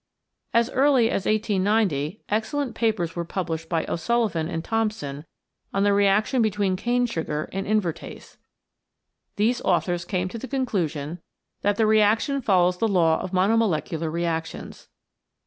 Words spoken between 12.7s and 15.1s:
the law of monomole cular reactions.